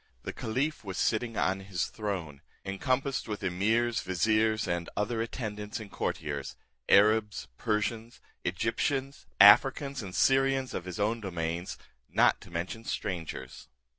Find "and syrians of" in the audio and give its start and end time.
10.01-10.85